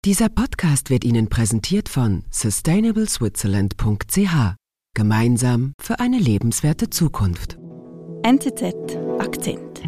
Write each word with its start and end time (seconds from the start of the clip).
Dieser 0.00 0.29
Podcast 0.29 0.89
wird 0.89 1.03
Ihnen 1.03 1.29
präsentiert 1.29 1.87
von 1.87 2.23
sustainableswitzerland.ch. 2.31 4.55
Gemeinsam 4.95 5.73
für 5.79 5.99
eine 5.99 6.17
lebenswerte 6.17 6.89
Zukunft. 6.89 7.59
NZZ 8.23 8.97
Akzent. 9.19 9.81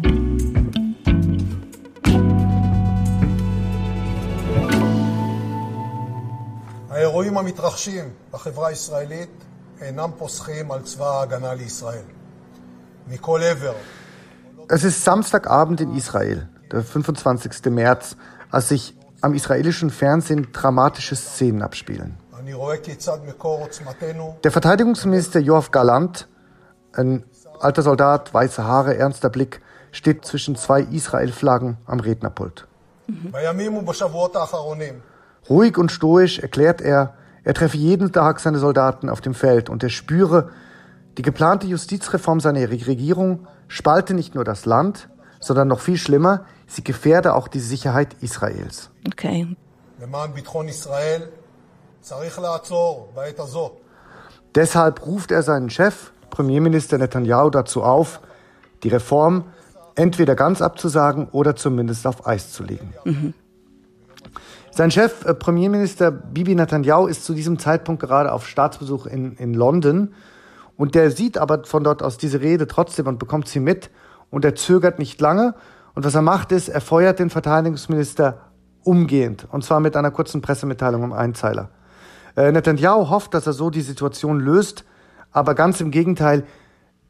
האירועים 6.90 7.38
המתרחשים 7.38 8.04
בחברה 8.30 8.68
הישראלית 8.68 9.30
אינם 9.80 10.10
פוסחים 10.18 10.72
על 10.72 10.82
צבא 10.82 11.18
ההגנה 11.18 11.54
לישראל. 11.54 12.04
מכל 13.08 13.40
עבר. 13.42 13.74
Es 14.68 14.82
ist 14.84 15.04
Samstagabend 15.04 15.80
in 15.80 15.94
Israel, 15.94 16.48
der 16.72 16.82
25. 16.82 17.66
März, 17.70 18.16
als 18.50 18.68
sich 18.68 18.94
am 19.24 19.32
israelischen 19.32 19.88
Fernsehen 19.88 20.48
dramatische 20.52 21.16
Szenen 21.16 21.62
abspielen. 21.62 22.18
Der 24.44 24.50
Verteidigungsminister 24.50 25.40
Joachim 25.40 25.72
Galant, 25.72 26.28
ein 26.92 27.24
alter 27.58 27.80
Soldat, 27.80 28.34
weiße 28.34 28.64
Haare, 28.64 28.98
ernster 28.98 29.30
Blick, 29.30 29.62
steht 29.92 30.26
zwischen 30.26 30.56
zwei 30.56 30.82
Israel-Flaggen 30.82 31.78
am 31.86 32.00
Rednerpult. 32.00 32.66
Mhm. 33.06 33.32
Ruhig 35.48 35.78
und 35.78 35.90
stoisch 35.90 36.38
erklärt 36.38 36.82
er, 36.82 37.14
er 37.44 37.54
treffe 37.54 37.78
jeden 37.78 38.12
Tag 38.12 38.40
seine 38.40 38.58
Soldaten 38.58 39.08
auf 39.08 39.22
dem 39.22 39.34
Feld 39.34 39.70
und 39.70 39.82
er 39.82 39.88
spüre, 39.88 40.50
die 41.16 41.22
geplante 41.22 41.66
Justizreform 41.66 42.40
seiner 42.40 42.68
Regierung 42.68 43.46
spalte 43.68 44.12
nicht 44.12 44.34
nur 44.34 44.44
das 44.44 44.66
Land, 44.66 45.08
sondern 45.40 45.68
noch 45.68 45.80
viel 45.80 45.96
schlimmer, 45.96 46.44
Sie 46.66 46.82
gefährde 46.82 47.34
auch 47.34 47.48
die 47.48 47.60
Sicherheit 47.60 48.16
Israels. 48.20 48.90
Okay. 49.06 49.56
Deshalb 54.54 55.04
ruft 55.06 55.30
er 55.30 55.42
seinen 55.42 55.70
Chef, 55.70 56.12
Premierminister 56.30 56.98
Netanyahu, 56.98 57.50
dazu 57.50 57.82
auf, 57.82 58.20
die 58.82 58.88
Reform 58.88 59.44
entweder 59.94 60.34
ganz 60.34 60.60
abzusagen 60.60 61.28
oder 61.30 61.56
zumindest 61.56 62.06
auf 62.06 62.26
Eis 62.26 62.52
zu 62.52 62.62
legen. 62.64 62.92
Mhm. 63.04 63.34
Sein 64.70 64.90
Chef, 64.90 65.24
äh, 65.24 65.34
Premierminister 65.34 66.10
Bibi 66.10 66.56
Netanyahu, 66.56 67.06
ist 67.06 67.24
zu 67.24 67.32
diesem 67.32 67.58
Zeitpunkt 67.60 68.02
gerade 68.02 68.32
auf 68.32 68.46
Staatsbesuch 68.48 69.06
in, 69.06 69.36
in 69.36 69.54
London. 69.54 70.14
Und 70.76 70.96
der 70.96 71.12
sieht 71.12 71.38
aber 71.38 71.64
von 71.64 71.84
dort 71.84 72.02
aus 72.02 72.18
diese 72.18 72.40
Rede 72.40 72.66
trotzdem 72.66 73.06
und 73.06 73.20
bekommt 73.20 73.46
sie 73.46 73.60
mit. 73.60 73.90
Und 74.30 74.44
er 74.44 74.56
zögert 74.56 74.98
nicht 74.98 75.20
lange 75.20 75.54
und 75.94 76.04
was 76.04 76.14
er 76.14 76.22
macht 76.22 76.52
ist, 76.52 76.68
er 76.68 76.80
feuert 76.80 77.18
den 77.18 77.30
Verteidigungsminister 77.30 78.40
umgehend 78.82 79.46
und 79.50 79.64
zwar 79.64 79.80
mit 79.80 79.96
einer 79.96 80.10
kurzen 80.10 80.42
Pressemitteilung 80.42 81.02
um 81.02 81.12
einen 81.12 81.34
Zeiler. 81.34 81.70
Äh, 82.36 82.52
Netanyahu 82.52 83.10
hofft, 83.10 83.34
dass 83.34 83.46
er 83.46 83.52
so 83.52 83.70
die 83.70 83.80
Situation 83.80 84.40
löst, 84.40 84.84
aber 85.30 85.54
ganz 85.54 85.80
im 85.80 85.90
Gegenteil, 85.90 86.44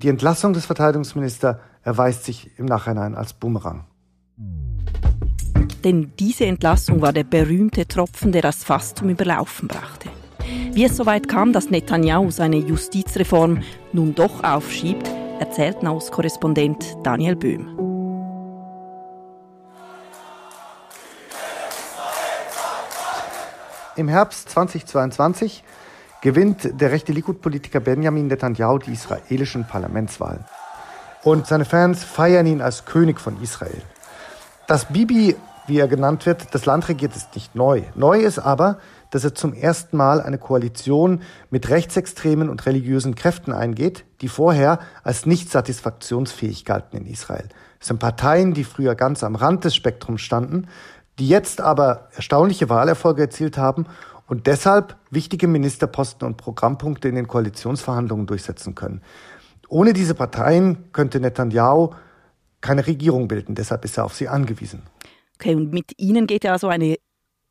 die 0.02 0.08
Entlassung 0.08 0.52
des 0.52 0.66
Verteidigungsministers 0.66 1.56
erweist 1.82 2.24
sich 2.24 2.58
im 2.58 2.66
Nachhinein 2.66 3.14
als 3.14 3.32
Bumerang. 3.32 3.84
Denn 5.84 6.12
diese 6.18 6.46
Entlassung 6.46 7.02
war 7.02 7.12
der 7.12 7.24
berühmte 7.24 7.86
Tropfen, 7.86 8.32
der 8.32 8.42
das 8.42 8.64
Fass 8.64 8.94
zum 8.94 9.10
Überlaufen 9.10 9.68
brachte. 9.68 10.08
Wie 10.72 10.84
es 10.84 10.96
soweit 10.96 11.28
kam, 11.28 11.52
dass 11.52 11.70
Netanyahu 11.70 12.30
seine 12.30 12.56
Justizreform 12.56 13.62
nun 13.92 14.14
doch 14.14 14.42
aufschiebt, 14.42 15.08
erzählt 15.38 15.82
Naus-Korrespondent 15.82 16.96
Daniel 17.02 17.36
Böhm. 17.36 17.83
Im 23.96 24.08
Herbst 24.08 24.48
2022 24.50 25.62
gewinnt 26.20 26.80
der 26.80 26.90
rechte 26.90 27.12
Likud-Politiker 27.12 27.78
Benjamin 27.78 28.26
Netanyahu 28.26 28.78
die 28.78 28.92
israelischen 28.92 29.68
Parlamentswahlen. 29.68 30.44
Und 31.22 31.46
seine 31.46 31.64
Fans 31.64 32.02
feiern 32.02 32.46
ihn 32.46 32.60
als 32.60 32.86
König 32.86 33.20
von 33.20 33.40
Israel. 33.40 33.82
Dass 34.66 34.86
Bibi, 34.86 35.36
wie 35.68 35.78
er 35.78 35.86
genannt 35.86 36.26
wird, 36.26 36.52
das 36.54 36.66
Land 36.66 36.88
regiert, 36.88 37.14
ist 37.14 37.36
nicht 37.36 37.54
neu. 37.54 37.82
Neu 37.94 38.18
ist 38.18 38.40
aber, 38.40 38.78
dass 39.10 39.22
er 39.22 39.34
zum 39.34 39.54
ersten 39.54 39.96
Mal 39.96 40.20
eine 40.20 40.38
Koalition 40.38 41.22
mit 41.50 41.68
rechtsextremen 41.68 42.48
und 42.48 42.66
religiösen 42.66 43.14
Kräften 43.14 43.52
eingeht, 43.52 44.04
die 44.22 44.28
vorher 44.28 44.80
als 45.04 45.24
nicht 45.24 45.52
satisfaktionsfähig 45.52 46.64
galten 46.64 46.96
in 46.96 47.06
Israel. 47.06 47.48
Es 47.80 47.88
sind 47.88 48.00
Parteien, 48.00 48.54
die 48.54 48.64
früher 48.64 48.94
ganz 48.94 49.22
am 49.22 49.36
Rand 49.36 49.64
des 49.64 49.76
Spektrums 49.76 50.22
standen, 50.22 50.68
die 51.18 51.28
jetzt 51.28 51.60
aber 51.60 52.08
erstaunliche 52.14 52.68
Wahlerfolge 52.68 53.22
erzielt 53.22 53.56
haben 53.58 53.86
und 54.26 54.46
deshalb 54.46 54.96
wichtige 55.10 55.46
Ministerposten 55.46 56.26
und 56.26 56.36
Programmpunkte 56.36 57.08
in 57.08 57.14
den 57.14 57.28
Koalitionsverhandlungen 57.28 58.26
durchsetzen 58.26 58.74
können. 58.74 59.02
Ohne 59.68 59.92
diese 59.92 60.14
Parteien 60.14 60.92
könnte 60.92 61.20
Netanyahu 61.20 61.90
keine 62.60 62.86
Regierung 62.86 63.28
bilden, 63.28 63.54
deshalb 63.54 63.84
ist 63.84 63.98
er 63.98 64.04
auf 64.04 64.14
sie 64.14 64.28
angewiesen. 64.28 64.82
Okay, 65.38 65.54
und 65.54 65.72
mit 65.72 65.92
Ihnen 65.98 66.26
geht 66.26 66.44
ja 66.44 66.52
also 66.52 66.68
eine 66.68 66.96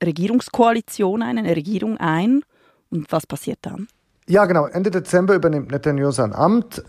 Regierungskoalition 0.03 1.22
ein, 1.22 1.38
eine 1.38 1.56
Regierung 1.56 1.97
ein. 1.97 2.41
Und 2.90 3.12
was 3.12 3.28
passiert 3.28 3.59
dann? 3.62 3.88
Ja, 4.28 4.45
genau. 4.45 4.66
Ende 4.68 4.91
Dezember 4.91 5.35
übernimmt 5.35 5.72
Netanyahu 5.72 6.12
sein 6.12 6.34
Amt 6.34 6.84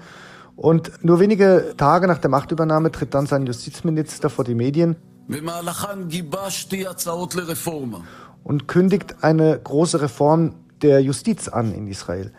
und 0.57 1.05
nur 1.05 1.19
wenige 1.19 1.75
Tage 1.77 2.07
nach 2.07 2.19
der 2.19 2.31
Machtübernahme 2.31 2.93
tritt 2.93 3.15
dann 3.15 3.27
sein 3.27 3.47
Justizminister 3.47 4.31
vor 4.31 4.45
die 4.45 4.55
Medien 4.55 4.97
und 8.43 8.69
kündigt 8.69 9.23
eine 9.23 9.59
große 9.59 10.01
Reform 10.03 10.55
der 10.83 11.01
Justiz 11.01 11.49
an 11.49 11.73
in 11.73 11.87
Israel. 11.87 12.31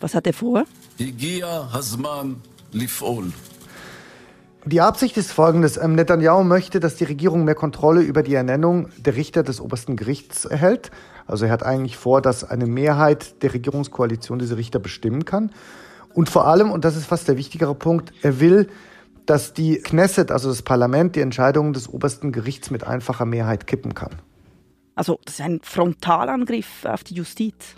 Was 0.00 0.14
hat 0.14 0.26
er 0.26 0.32
vor? 0.32 0.64
Die 4.64 4.80
Absicht 4.80 5.16
ist 5.16 5.32
folgendes. 5.32 5.76
Ähm, 5.76 5.94
Netanyahu 5.94 6.42
möchte, 6.42 6.80
dass 6.80 6.96
die 6.96 7.04
Regierung 7.04 7.44
mehr 7.44 7.54
Kontrolle 7.54 8.00
über 8.00 8.22
die 8.22 8.34
Ernennung 8.34 8.88
der 8.98 9.14
Richter 9.14 9.42
des 9.44 9.60
obersten 9.60 9.96
Gerichts 9.96 10.44
erhält. 10.44 10.90
Also 11.26 11.46
er 11.46 11.52
hat 11.52 11.64
eigentlich 11.64 11.96
vor, 11.96 12.20
dass 12.20 12.42
eine 12.42 12.66
Mehrheit 12.66 13.42
der 13.42 13.54
Regierungskoalition 13.54 14.40
diese 14.40 14.56
Richter 14.56 14.80
bestimmen 14.80 15.24
kann. 15.24 15.52
Und 16.14 16.28
vor 16.28 16.46
allem, 16.46 16.70
und 16.70 16.84
das 16.84 16.96
ist 16.96 17.06
fast 17.06 17.28
der 17.28 17.36
wichtigere 17.36 17.74
Punkt, 17.74 18.12
er 18.22 18.40
will, 18.40 18.68
dass 19.26 19.52
die 19.52 19.78
Knesset, 19.78 20.30
also 20.30 20.48
das 20.48 20.62
Parlament, 20.62 21.16
die 21.16 21.20
Entscheidungen 21.20 21.72
des 21.72 21.88
obersten 21.88 22.32
Gerichts 22.32 22.70
mit 22.70 22.84
einfacher 22.86 23.24
Mehrheit 23.24 23.66
kippen 23.66 23.94
kann. 23.94 24.16
Also, 24.94 25.18
das 25.24 25.34
ist 25.34 25.40
ein 25.40 25.60
Frontalangriff 25.62 26.84
auf 26.84 27.04
die 27.04 27.14
Justiz. 27.14 27.74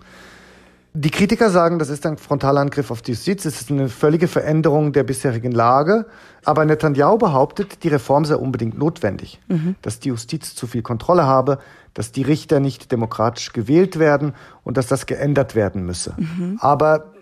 Die 0.96 1.10
Kritiker 1.10 1.50
sagen, 1.50 1.80
das 1.80 1.88
ist 1.88 2.06
ein 2.06 2.18
Frontalangriff 2.18 2.92
auf 2.92 3.02
die 3.02 3.12
Justiz, 3.12 3.44
es 3.44 3.60
ist 3.60 3.70
eine 3.70 3.88
völlige 3.88 4.28
Veränderung 4.28 4.92
der 4.92 5.02
bisherigen 5.02 5.50
Lage. 5.50 6.06
Aber 6.44 6.64
Netanyahu 6.64 7.18
behauptet, 7.18 7.82
die 7.82 7.88
Reform 7.88 8.24
sei 8.24 8.36
unbedingt 8.36 8.78
notwendig, 8.78 9.40
dass 9.82 9.98
die 9.98 10.10
Justiz 10.10 10.54
zu 10.54 10.68
viel 10.68 10.82
Kontrolle 10.82 11.24
habe, 11.24 11.58
dass 11.94 12.12
die 12.12 12.22
Richter 12.22 12.60
nicht 12.60 12.92
demokratisch 12.92 13.52
gewählt 13.52 13.98
werden 13.98 14.34
und 14.62 14.76
dass 14.76 14.86
das 14.86 15.06
geändert 15.06 15.56
werden 15.56 15.84
müsse. 15.84 16.14
Aber 16.60 17.12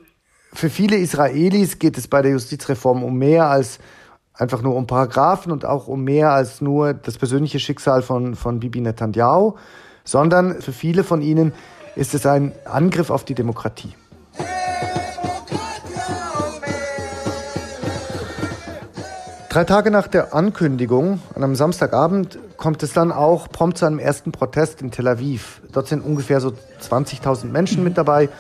für 0.53 0.69
viele 0.69 0.97
Israelis 0.97 1.79
geht 1.79 1.97
es 1.97 2.09
bei 2.09 2.21
der 2.21 2.33
Justizreform 2.33 3.03
um 3.03 3.17
mehr 3.17 3.49
als 3.49 3.79
einfach 4.43 4.61
nur 4.61 4.75
um 4.75 4.87
Paragraphen 4.87 5.53
und 5.53 5.65
auch 5.65 5.87
um 5.87 6.03
mehr 6.03 6.33
als 6.33 6.61
nur 6.61 6.95
das 6.95 7.17
persönliche 7.17 7.61
Schicksal 7.61 8.03
von, 8.03 8.35
von 8.35 8.59
Bibi 8.59 8.81
Netanyahu, 8.81 9.55
sondern 10.05 10.61
für 10.61 10.73
viele 10.73 11.05
von 11.05 11.23
ihnen 11.23 11.53
ist 11.95 12.13
es 12.13 12.27
ein 12.27 12.53
Angriff 12.65 13.11
auf 13.11 13.25
die 13.25 13.35
Demokratie. 13.35 13.95
Drei 19.49 19.65
Tage 19.65 19.91
nach 19.91 20.09
der 20.09 20.35
Ankündigung, 20.35 21.21
an 21.35 21.45
einem 21.45 21.55
Samstagabend, 21.55 22.39
kommt 22.57 22.83
es 22.83 22.95
dann 22.95 23.13
auch 23.13 23.49
prompt 23.49 23.79
zu 23.79 23.85
einem 23.85 23.99
ersten 23.99 24.33
Protest 24.33 24.81
in 24.81 24.91
Tel 24.91 25.07
Aviv. 25.07 25.61
Dort 25.73 25.89
sind 25.89 26.01
ungefähr 26.01 26.41
so 26.41 26.55
20.000 26.81 27.45
Menschen 27.47 27.85
mit 27.85 27.99
dabei. 27.99 28.31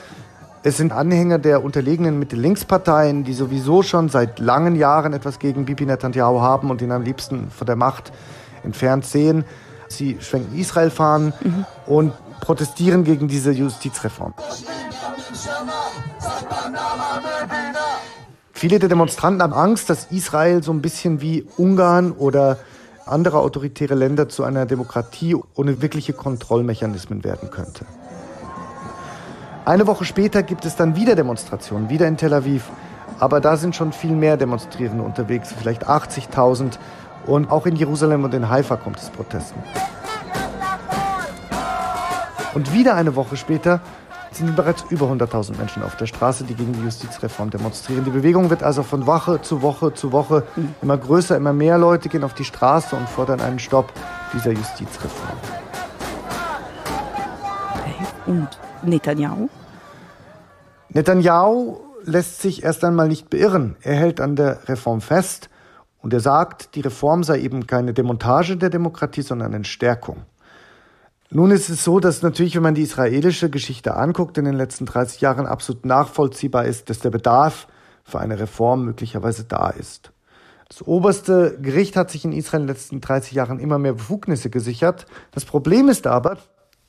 Es 0.65 0.77
sind 0.77 0.93
Anhänger 0.93 1.39
der 1.39 1.65
unterlegenen 1.65 2.21
Mitte-Links-Parteien, 2.21 3.25
die 3.25 3.35
sowieso 3.35 3.83
schon 3.83 4.09
seit 4.09 4.39
langen 4.39 4.77
Jahren 4.77 5.13
etwas 5.13 5.41
gegen 5.41 5.65
Bibi 5.65 5.87
Netanyahu 5.87 6.41
haben 6.41 6.71
und 6.71 6.81
ihn 6.81 6.93
am 6.93 7.03
liebsten 7.03 7.51
von 7.51 7.67
der 7.67 7.75
Macht 7.75 8.13
entfernt 8.63 9.05
sehen. 9.05 9.45
Sie 9.89 10.19
schwenken 10.21 10.57
Israel-Fahnen 10.57 11.33
und 11.87 12.13
protestieren 12.41 13.03
gegen 13.03 13.27
diese 13.27 13.51
Justizreform. 13.51 14.35
Viele 18.53 18.79
der 18.79 18.89
Demonstranten 18.89 19.43
haben 19.43 19.53
Angst, 19.53 19.91
dass 19.91 20.13
Israel 20.13 20.63
so 20.63 20.73
ein 20.73 20.81
bisschen 20.81 21.21
wie 21.21 21.45
Ungarn 21.57 22.13
oder 22.13 22.59
andere 23.05 23.41
autoritäre 23.41 23.97
Länder 23.97 24.29
zu 24.29 24.45
einer 24.45 24.65
Demokratie 24.65 25.37
ohne 25.57 25.83
wirkliche 25.83 26.13
Kontrollmechanismen 26.13 27.25
werden 27.25 27.51
könnte. 27.51 27.85
Eine 29.65 29.87
Woche 29.87 30.05
später 30.05 30.43
gibt 30.43 30.65
es 30.65 30.75
dann 30.75 30.97
wieder 30.97 31.15
Demonstrationen, 31.15 31.89
wieder 31.89 32.09
in 32.09 32.17
Tel 32.17 32.35
Aviv. 32.35 32.69
Aber 33.21 33.41
da 33.41 33.57
sind 33.57 33.77
schon 33.77 33.93
viel 33.93 34.11
mehr 34.11 34.37
Demonstrierende 34.37 35.05
unterwegs, 35.05 35.55
vielleicht 35.57 35.89
80.000. 35.89 36.79
Und 37.27 37.49
auch 37.53 37.67
in 37.67 37.77
Jerusalem 37.77 38.25
und 38.25 38.35
in 38.35 38.49
Haifa 38.49 38.77
kommt 38.77 38.99
es 38.99 39.09
Protesten. 39.11 39.63
Und 42.55 42.75
wieder 42.75 42.97
eine 42.97 43.15
Woche 43.15 43.37
später 43.37 43.81
sind 44.33 44.57
bereits 44.57 44.85
über 44.89 45.07
100.000 45.07 45.57
Menschen 45.57 45.85
auf 45.85 45.95
der 45.95 46.07
Straße, 46.07 46.43
die 46.43 46.55
gegen 46.55 46.73
die 46.73 46.83
Justizreform 46.83 47.51
demonstrieren. 47.51 48.05
Die 48.05 48.11
Bewegung 48.11 48.51
wird 48.51 48.65
also 48.65 48.83
von 48.83 49.07
Woche 49.07 49.43
zu 49.43 49.63
Woche 49.63 49.95
zu 49.95 50.11
Woche 50.11 50.43
immer 50.81 50.99
größer, 50.99 51.37
immer 51.37 51.53
mehr 51.53 51.79
Leute 51.79 52.09
gehen 52.09 52.25
auf 52.25 52.35
die 52.35 52.45
Straße 52.45 52.97
und 52.97 53.09
fordern 53.09 53.41
einen 53.41 53.61
Stopp 53.61 53.93
dieser 54.35 54.51
Justizreform. 54.51 55.39
Und 58.27 58.49
Netanyahu? 58.83 59.49
Netanyahu 60.91 61.79
lässt 62.05 62.43
sich 62.43 62.63
erst 62.63 62.85
einmal 62.85 63.09
nicht 63.09 63.31
beirren. 63.31 63.77
Er 63.83 63.95
hält 63.95 64.21
an 64.21 64.37
der 64.37 64.69
Reform 64.69 65.01
fest 65.01 65.49
und 66.01 66.13
er 66.13 66.21
sagt, 66.21 66.75
die 66.75 66.81
Reform 66.81 67.23
sei 67.23 67.41
eben 67.41 67.67
keine 67.67 67.95
Demontage 67.95 68.57
der 68.57 68.71
Demokratie, 68.71 69.23
sondern 69.23 69.55
eine 69.55 69.65
Stärkung. 69.65 70.23
Nun 71.31 71.51
ist 71.51 71.71
es 71.71 71.83
so, 71.83 71.99
dass 71.99 72.21
natürlich, 72.21 72.57
wenn 72.57 72.63
man 72.63 72.75
die 72.75 72.83
israelische 72.83 73.49
Geschichte 73.49 73.97
anguckt, 73.97 74.37
in 74.37 74.45
den 74.45 74.55
letzten 74.55 74.85
30 74.85 75.23
Jahren 75.23 75.47
absolut 75.47 75.87
nachvollziehbar 75.87 76.67
ist, 76.67 76.91
dass 76.91 76.99
der 76.99 77.11
Bedarf 77.11 77.69
für 78.05 78.19
eine 78.19 78.39
Reform 78.39 78.85
möglicherweise 78.85 79.45
da 79.45 79.71
ist. 79.71 80.13
Das 80.69 80.87
oberste 80.87 81.59
Gericht 81.61 81.97
hat 81.97 82.11
sich 82.11 82.25
in 82.25 82.33
Israel 82.33 82.63
in 82.63 82.67
den 82.67 82.75
letzten 82.75 83.01
30 83.01 83.33
Jahren 83.33 83.61
immer 83.61 83.79
mehr 83.79 83.95
Befugnisse 83.95 84.51
gesichert. 84.51 85.07
Das 85.31 85.45
Problem 85.45 85.89
ist 85.89 86.07
aber, 86.07 86.37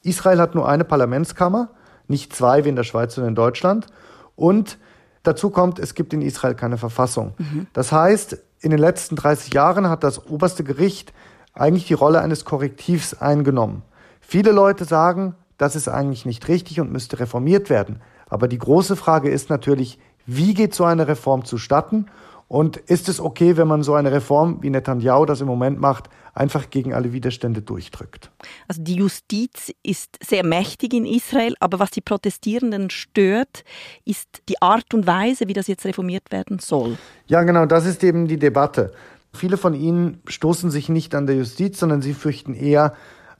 Israel 0.03 0.39
hat 0.39 0.55
nur 0.55 0.67
eine 0.67 0.83
Parlamentskammer, 0.83 1.69
nicht 2.07 2.35
zwei 2.35 2.65
wie 2.65 2.69
in 2.69 2.75
der 2.75 2.83
Schweiz 2.83 3.17
und 3.17 3.25
in 3.25 3.35
Deutschland. 3.35 3.87
Und 4.35 4.77
dazu 5.23 5.49
kommt, 5.49 5.79
es 5.79 5.95
gibt 5.95 6.13
in 6.13 6.21
Israel 6.21 6.55
keine 6.55 6.77
Verfassung. 6.77 7.33
Mhm. 7.37 7.67
Das 7.73 7.91
heißt, 7.91 8.37
in 8.59 8.69
den 8.69 8.79
letzten 8.79 9.15
30 9.15 9.53
Jahren 9.53 9.89
hat 9.89 10.03
das 10.03 10.27
oberste 10.27 10.63
Gericht 10.63 11.13
eigentlich 11.53 11.87
die 11.87 11.93
Rolle 11.93 12.21
eines 12.21 12.45
Korrektivs 12.45 13.13
eingenommen. 13.13 13.83
Viele 14.21 14.51
Leute 14.51 14.85
sagen, 14.85 15.35
das 15.57 15.75
ist 15.75 15.87
eigentlich 15.87 16.25
nicht 16.25 16.47
richtig 16.47 16.79
und 16.79 16.91
müsste 16.91 17.19
reformiert 17.19 17.69
werden. 17.69 18.01
Aber 18.27 18.47
die 18.47 18.57
große 18.57 18.95
Frage 18.95 19.29
ist 19.29 19.49
natürlich, 19.49 19.99
wie 20.25 20.53
geht 20.53 20.73
so 20.73 20.85
eine 20.85 21.07
Reform 21.07 21.45
zustatten? 21.45 22.07
Und 22.53 22.77
ist 22.77 23.09
es 23.09 23.19
okay, 23.19 23.57
wenn 23.57 23.67
man 23.67 23.81
so 23.81 23.95
eine 23.95 24.11
Reform, 24.11 24.59
wie 24.61 24.69
Netanyahu 24.69 25.25
das 25.25 25.41
im 25.41 25.47
Moment 25.47 25.79
macht, 25.79 26.07
einfach 26.35 26.69
gegen 26.69 26.93
alle 26.93 27.11
Widerstände 27.11 27.63
durchdrückt? 27.63 28.29
Also 28.67 28.83
die 28.83 28.93
Justiz 28.93 29.73
ist 29.81 30.19
sehr 30.23 30.45
mächtig 30.45 30.93
in 30.93 31.03
Israel, 31.07 31.55
aber 31.59 31.79
was 31.79 31.89
die 31.89 32.01
Protestierenden 32.01 32.91
stört, 32.91 33.63
ist 34.05 34.43
die 34.49 34.61
Art 34.61 34.93
und 34.93 35.07
Weise, 35.07 35.47
wie 35.47 35.53
das 35.53 35.65
jetzt 35.65 35.83
reformiert 35.83 36.31
werden 36.31 36.59
soll. 36.59 36.99
Ja, 37.25 37.41
genau, 37.41 37.65
das 37.65 37.87
ist 37.87 38.03
eben 38.03 38.27
die 38.27 38.37
Debatte. 38.37 38.91
Viele 39.33 39.57
von 39.57 39.73
ihnen 39.73 40.21
stoßen 40.27 40.69
sich 40.69 40.89
nicht 40.89 41.15
an 41.15 41.25
der 41.25 41.37
Justiz, 41.37 41.79
sondern 41.79 42.03
sie 42.03 42.13
fürchten 42.13 42.53
eher, 42.53 42.93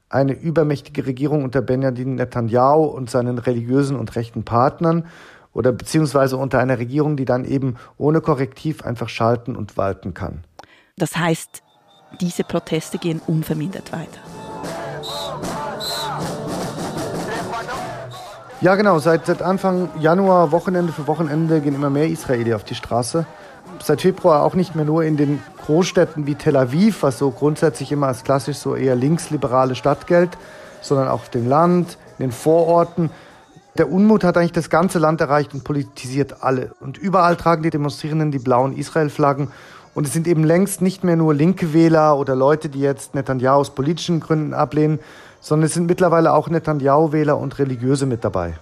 eine 0.09 0.33
übermächtige 0.33 1.05
Regierung 1.05 1.43
unter 1.43 1.61
Benjamin 1.61 2.15
Netanyahu 2.15 2.85
und 2.85 3.11
seinen 3.11 3.37
religiösen 3.37 3.95
und 3.95 4.15
rechten 4.15 4.43
Partnern 4.43 5.05
oder 5.53 5.71
beziehungsweise 5.71 6.37
unter 6.37 6.59
einer 6.59 6.79
Regierung, 6.79 7.15
die 7.15 7.25
dann 7.25 7.45
eben 7.45 7.75
ohne 7.97 8.21
Korrektiv 8.21 8.83
einfach 8.83 9.09
schalten 9.09 9.55
und 9.55 9.77
walten 9.77 10.13
kann. 10.13 10.43
Das 10.97 11.17
heißt, 11.17 11.63
diese 12.21 12.43
Proteste 12.43 12.97
gehen 12.97 13.21
unvermindert 13.25 13.91
weiter. 13.91 14.19
Ja, 18.61 18.75
genau. 18.75 18.97
Seit, 18.99 19.25
seit 19.25 19.41
Anfang 19.41 19.89
Januar, 19.99 20.53
Wochenende 20.53 20.93
für 20.93 21.05
Wochenende, 21.07 21.59
gehen 21.59 21.75
immer 21.75 21.89
mehr 21.89 22.07
Israelis 22.07 22.53
auf 22.53 22.63
die 22.63 22.75
Straße. 22.75 23.25
Seit 23.81 24.01
Februar 24.01 24.43
auch 24.43 24.53
nicht 24.53 24.73
mehr 24.73 24.85
nur 24.85 25.03
in 25.03 25.17
den 25.17 25.43
Großstädten 25.65 26.27
wie 26.27 26.35
Tel 26.35 26.55
Aviv, 26.55 27.03
was 27.03 27.17
so 27.17 27.31
grundsätzlich 27.31 27.91
immer 27.91 28.07
als 28.07 28.23
klassisch 28.23 28.57
so 28.57 28.75
eher 28.75 28.95
linksliberale 28.95 29.75
Stadt 29.75 30.07
gilt, 30.07 30.37
sondern 30.79 31.09
auch 31.09 31.15
auf 31.15 31.29
dem 31.29 31.49
Land, 31.49 31.97
in 32.17 32.27
den 32.27 32.31
Vororten. 32.31 33.09
Der 33.77 33.91
Unmut 33.91 34.23
hat 34.23 34.37
eigentlich 34.37 34.51
das 34.51 34.69
ganze 34.69 34.99
Land 34.99 35.19
erreicht 35.19 35.53
und 35.53 35.63
politisiert 35.63 36.43
alle. 36.43 36.75
Und 36.79 36.97
überall 36.97 37.35
tragen 37.35 37.63
die 37.63 37.71
Demonstrierenden 37.71 38.31
die 38.31 38.39
blauen 38.39 38.77
Israel-Flaggen. 38.77 39.47
Und 39.95 40.05
es 40.05 40.13
sind 40.13 40.27
eben 40.27 40.43
längst 40.43 40.81
nicht 40.81 41.03
mehr 41.03 41.15
nur 41.15 41.33
linke 41.33 41.73
Wähler 41.73 42.17
oder 42.17 42.35
Leute, 42.35 42.69
die 42.69 42.79
jetzt 42.79 43.15
Netanyahu 43.15 43.59
aus 43.59 43.73
politischen 43.73 44.19
Gründen 44.19 44.53
ablehnen, 44.53 44.99
sondern 45.39 45.65
es 45.65 45.73
sind 45.73 45.87
mittlerweile 45.87 46.33
auch 46.33 46.49
Netanyahu-Wähler 46.49 47.37
und 47.37 47.57
Religiöse 47.59 48.05
mit 48.05 48.23
dabei. 48.23 48.57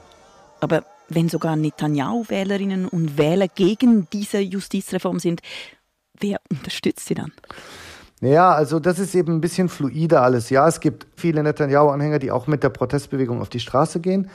Aber 0.62 0.84
wenn 1.10 1.28
sogar 1.28 1.56
Netanyahu-Wählerinnen 1.56 2.88
und 2.88 3.18
Wähler 3.18 3.48
gegen 3.48 4.08
diese 4.12 4.40
Justizreform 4.40 5.20
sind, 5.20 5.42
wer 6.20 6.40
unterstützt 6.50 7.08
sie 7.08 7.16
dann? 7.16 7.34
Naja, 8.22 8.54
also 8.54 8.80
das 8.80 9.00
ist 9.00 9.16
eben 9.16 9.34
ein 9.34 9.42
bisschen 9.42 9.68
fluide 9.68 10.22
alles. 10.22 10.52
Ja, 10.52 10.68
es 10.68 10.80
gibt 10.80 11.08
viele 11.16 11.42
Netanyahu-Anhänger, 11.42 12.20
die 12.20 12.30
auch 12.30 12.46
mit 12.46 12.62
der 12.62 12.70
Protestbewegung 12.70 13.42
auf 13.42 13.50
die 13.50 13.60
Straße 13.60 14.00
gehen. 14.00 14.30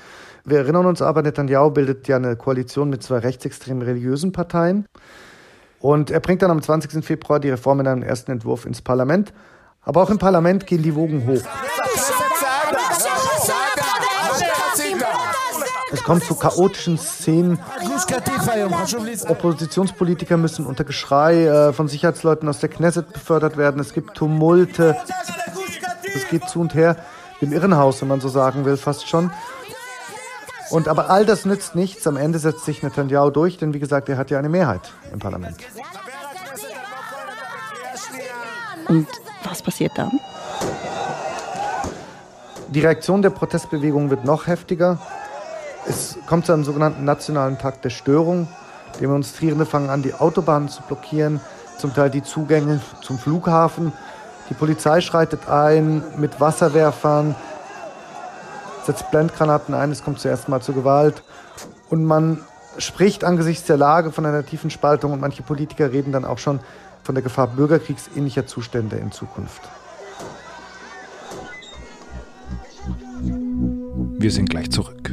Wir 0.44 0.58
erinnern 0.58 0.86
uns 0.86 1.00
aber, 1.02 1.22
Netanyahu 1.22 1.70
bildet 1.70 2.08
ja 2.08 2.16
eine 2.16 2.34
Koalition 2.34 2.90
mit 2.90 3.04
zwei 3.04 3.18
rechtsextremen 3.18 3.82
religiösen 3.82 4.32
Parteien. 4.32 4.86
Und 5.78 6.10
er 6.10 6.18
bringt 6.18 6.42
dann 6.42 6.50
am 6.50 6.60
20. 6.60 7.04
Februar 7.04 7.38
die 7.38 7.50
Reform 7.50 7.78
in 7.78 7.86
einem 7.86 8.02
ersten 8.02 8.32
Entwurf 8.32 8.66
ins 8.66 8.82
Parlament. 8.82 9.32
Aber 9.82 10.02
auch 10.02 10.10
im 10.10 10.18
Parlament 10.18 10.66
gehen 10.66 10.82
die 10.82 10.96
Wogen 10.96 11.24
hoch. 11.24 11.42
Es 15.96 16.04
kommt 16.04 16.24
zu 16.24 16.34
chaotischen 16.34 16.98
Szenen. 16.98 17.58
Oppositionspolitiker 19.28 20.36
müssen 20.36 20.66
unter 20.66 20.84
Geschrei 20.84 21.46
äh, 21.46 21.72
von 21.72 21.88
Sicherheitsleuten 21.88 22.46
aus 22.50 22.60
der 22.60 22.68
Knesset 22.68 23.14
befördert 23.14 23.56
werden. 23.56 23.80
Es 23.80 23.94
gibt 23.94 24.14
Tumulte. 24.14 24.94
Es 26.14 26.28
geht 26.28 26.46
zu 26.50 26.60
und 26.60 26.74
her. 26.74 26.96
Im 27.40 27.52
Irrenhaus, 27.52 28.02
wenn 28.02 28.08
man 28.08 28.20
so 28.20 28.28
sagen 28.28 28.66
will, 28.66 28.76
fast 28.76 29.08
schon. 29.08 29.30
Und 30.70 30.86
aber 30.86 31.08
all 31.08 31.24
das 31.24 31.46
nützt 31.46 31.74
nichts. 31.74 32.06
Am 32.06 32.18
Ende 32.18 32.38
setzt 32.38 32.66
sich 32.66 32.82
Netanyahu 32.82 33.30
durch, 33.30 33.56
denn 33.56 33.72
wie 33.72 33.78
gesagt, 33.78 34.10
er 34.10 34.18
hat 34.18 34.30
ja 34.30 34.38
eine 34.38 34.50
Mehrheit 34.50 34.92
im 35.14 35.18
Parlament. 35.18 35.56
Und 38.88 39.08
was 39.44 39.62
passiert 39.62 39.92
dann? 39.96 40.10
Die 42.68 42.80
Reaktion 42.80 43.22
der 43.22 43.30
Protestbewegung 43.30 44.10
wird 44.10 44.26
noch 44.26 44.46
heftiger. 44.46 44.98
Es 45.88 46.18
kommt 46.26 46.46
zu 46.46 46.52
einem 46.52 46.64
sogenannten 46.64 47.04
nationalen 47.04 47.58
Tag 47.58 47.82
der 47.82 47.90
Störung. 47.90 48.48
Demonstrierende 49.00 49.66
fangen 49.66 49.90
an, 49.90 50.02
die 50.02 50.14
Autobahnen 50.14 50.68
zu 50.68 50.82
blockieren, 50.82 51.40
zum 51.78 51.94
Teil 51.94 52.10
die 52.10 52.22
Zugänge 52.22 52.80
zum 53.02 53.18
Flughafen. 53.18 53.92
Die 54.50 54.54
Polizei 54.54 55.00
schreitet 55.00 55.48
ein 55.48 56.02
mit 56.16 56.40
Wasserwerfern, 56.40 57.34
setzt 58.84 59.10
Blendgranaten 59.10 59.74
ein, 59.74 59.92
es 59.92 60.02
kommt 60.02 60.18
zuerst 60.18 60.48
mal 60.48 60.60
zu 60.60 60.72
Gewalt. 60.72 61.22
Und 61.90 62.04
man 62.04 62.40
spricht 62.78 63.24
angesichts 63.24 63.66
der 63.66 63.76
Lage 63.76 64.12
von 64.12 64.26
einer 64.26 64.44
tiefen 64.44 64.70
Spaltung 64.70 65.12
und 65.12 65.20
manche 65.20 65.42
Politiker 65.42 65.92
reden 65.92 66.12
dann 66.12 66.24
auch 66.24 66.38
schon 66.38 66.60
von 67.02 67.14
der 67.14 67.22
Gefahr 67.22 67.46
bürgerkriegsähnlicher 67.46 68.46
Zustände 68.46 68.96
in 68.96 69.12
Zukunft. 69.12 69.62
Wir 74.18 74.30
sind 74.32 74.50
gleich 74.50 74.70
zurück. 74.70 75.12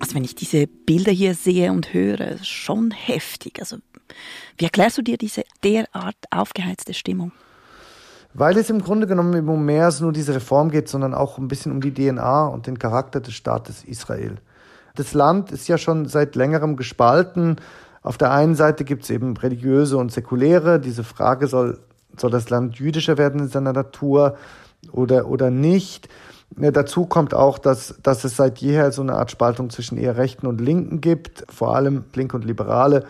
Also 0.00 0.14
wenn 0.14 0.24
ich 0.24 0.34
diese 0.34 0.66
Bilder 0.66 1.12
hier 1.12 1.34
sehe 1.34 1.72
und 1.72 1.92
höre, 1.92 2.38
schon 2.42 2.90
heftig. 2.90 3.58
Also 3.60 3.78
wie 4.56 4.64
erklärst 4.64 4.98
du 4.98 5.02
dir 5.02 5.18
diese 5.18 5.42
derart 5.64 6.16
aufgeheizte 6.30 6.94
Stimmung? 6.94 7.32
Weil 8.34 8.56
es 8.58 8.70
im 8.70 8.82
Grunde 8.82 9.06
genommen 9.06 9.48
um 9.48 9.64
mehr 9.64 9.86
als 9.86 10.00
nur 10.00 10.12
diese 10.12 10.34
Reform 10.34 10.70
geht, 10.70 10.88
sondern 10.88 11.14
auch 11.14 11.38
ein 11.38 11.48
bisschen 11.48 11.72
um 11.72 11.80
die 11.80 11.92
DNA 11.92 12.46
und 12.46 12.66
den 12.66 12.78
Charakter 12.78 13.20
des 13.20 13.34
Staates 13.34 13.84
Israel. 13.84 14.36
Das 14.94 15.14
Land 15.14 15.50
ist 15.50 15.68
ja 15.68 15.78
schon 15.78 16.06
seit 16.06 16.36
längerem 16.36 16.76
gespalten. 16.76 17.56
Auf 18.02 18.18
der 18.18 18.30
einen 18.30 18.54
Seite 18.54 18.84
gibt 18.84 19.04
es 19.04 19.10
eben 19.10 19.36
religiöse 19.36 19.96
und 19.96 20.12
säkuläre. 20.12 20.78
Diese 20.80 21.04
Frage 21.04 21.46
soll, 21.46 21.78
soll 22.16 22.30
das 22.30 22.50
Land 22.50 22.76
jüdischer 22.78 23.18
werden 23.18 23.40
in 23.40 23.48
seiner 23.48 23.72
Natur 23.72 24.36
oder, 24.92 25.28
oder 25.28 25.50
nicht. 25.50 26.08
Dazu 26.50 27.06
kommt 27.06 27.34
auch, 27.34 27.58
dass, 27.58 27.98
dass 28.02 28.24
es 28.24 28.36
seit 28.36 28.58
jeher 28.58 28.90
so 28.90 29.02
eine 29.02 29.14
Art 29.14 29.30
Spaltung 29.30 29.70
zwischen 29.70 29.98
eher 29.98 30.16
Rechten 30.16 30.46
und 30.46 30.60
Linken 30.60 31.00
gibt, 31.00 31.44
vor 31.50 31.76
allem 31.76 32.04
Linke 32.14 32.36
und 32.36 32.44
Liberale 32.44 33.04